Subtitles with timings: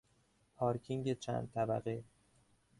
[0.55, 2.03] پارکینگ چند طبقه